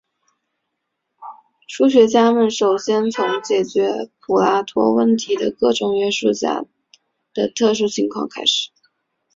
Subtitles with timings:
[1.67, 6.65] 数学家们首先从解决普拉托问题的各种约束下
[7.35, 8.71] 的特殊情况开始。